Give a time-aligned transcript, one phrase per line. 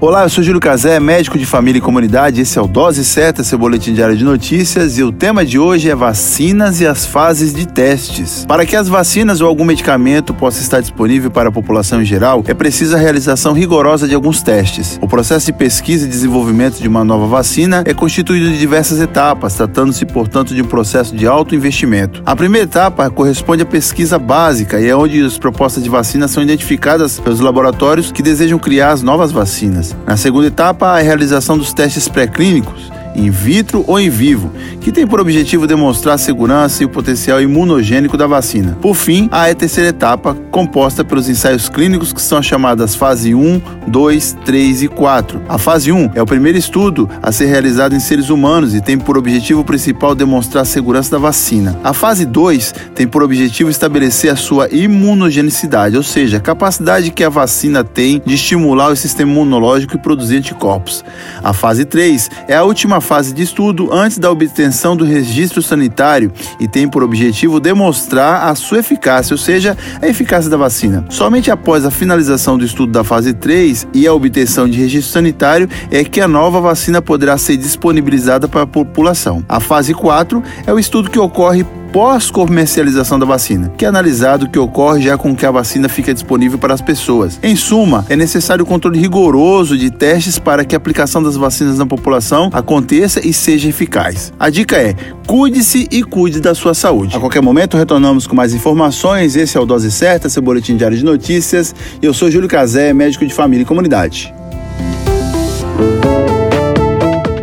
[0.00, 2.40] Olá, eu sou Júlio Cazé, médico de família e comunidade.
[2.40, 4.96] Esse é o Dose Certa, seu boletim diário de notícias.
[4.96, 8.44] E o tema de hoje é vacinas e as fases de testes.
[8.46, 12.44] Para que as vacinas ou algum medicamento possa estar disponível para a população em geral,
[12.46, 15.00] é preciso a realização rigorosa de alguns testes.
[15.02, 19.54] O processo de pesquisa e desenvolvimento de uma nova vacina é constituído de diversas etapas,
[19.54, 22.22] tratando-se, portanto, de um processo de alto investimento.
[22.24, 26.40] A primeira etapa corresponde à pesquisa básica e é onde as propostas de vacina são
[26.40, 29.87] identificadas pelos laboratórios que desejam criar as novas vacinas.
[30.06, 35.06] Na segunda etapa, a realização dos testes pré-clínicos in vitro ou em vivo, que tem
[35.06, 38.78] por objetivo demonstrar a segurança e o potencial imunogênico da vacina.
[38.80, 43.60] Por fim, há a terceira etapa, composta pelos ensaios clínicos que são chamadas fase 1,
[43.88, 45.42] 2, 3 e 4.
[45.48, 48.98] A fase 1 é o primeiro estudo a ser realizado em seres humanos e tem
[48.98, 51.78] por objetivo principal demonstrar a segurança da vacina.
[51.82, 57.24] A fase 2 tem por objetivo estabelecer a sua imunogenicidade, ou seja, a capacidade que
[57.24, 61.04] a vacina tem de estimular o sistema imunológico e produzir anticorpos.
[61.42, 66.30] A fase 3 é a última fase de estudo antes da obtenção do registro sanitário
[66.60, 71.06] e tem por objetivo demonstrar a sua eficácia, ou seja, a eficácia da vacina.
[71.08, 75.70] Somente após a finalização do estudo da fase 3 e a obtenção de registro sanitário
[75.90, 79.42] é que a nova vacina poderá ser disponibilizada para a população.
[79.48, 84.48] A fase 4 é o estudo que ocorre pós-comercialização da vacina, que é analisado o
[84.48, 87.38] que ocorre já com que a vacina fica disponível para as pessoas.
[87.42, 91.78] Em suma, é necessário o controle rigoroso de testes para que a aplicação das vacinas
[91.78, 94.32] na população aconteça e seja eficaz.
[94.38, 94.94] A dica é:
[95.26, 97.16] cuide-se e cuide da sua saúde.
[97.16, 99.36] A qualquer momento retornamos com mais informações.
[99.36, 101.74] Esse é o Dose Certa, seu boletim diário de notícias.
[102.02, 104.32] Eu sou Júlio Cazé, médico de família e comunidade.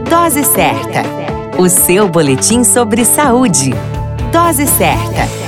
[0.09, 1.03] Dose Certa,
[1.57, 3.73] o seu boletim sobre saúde.
[4.35, 5.44] Dose certa.